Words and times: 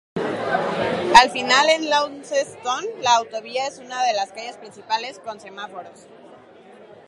Al 1.13 1.29
final 1.29 1.69
en 1.69 1.87
Launceston, 1.87 2.83
la 3.03 3.17
autovía 3.17 3.67
es 3.67 3.77
una 3.77 4.01
de 4.03 4.13
las 4.13 4.31
calles 4.31 4.57
principales 4.57 5.19
con 5.19 5.39
semáforos. 5.39 6.07